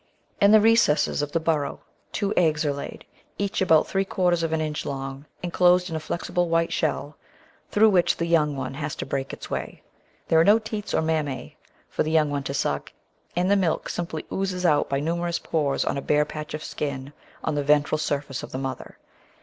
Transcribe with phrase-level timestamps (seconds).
[0.41, 3.05] In the recesses of the burrow two eggs are laid,
[3.37, 7.17] each about three quarters of an inch long, enclosed in a flexible white shell,
[7.69, 9.83] through which the young one has to break its way.
[10.27, 11.51] There are no teats or mammse
[11.87, 12.91] for the young one to suck,
[13.35, 17.13] and the milk simply oozes out by numerous pores on a bare patch of skin
[17.43, 18.97] on the ventral surface of the mother.